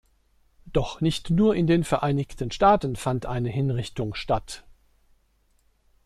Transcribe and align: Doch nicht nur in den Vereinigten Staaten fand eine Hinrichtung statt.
Doch 0.65 0.99
nicht 0.99 1.29
nur 1.29 1.55
in 1.55 1.67
den 1.67 1.83
Vereinigten 1.83 2.49
Staaten 2.49 2.95
fand 2.95 3.27
eine 3.27 3.49
Hinrichtung 3.49 4.15
statt. 4.15 4.65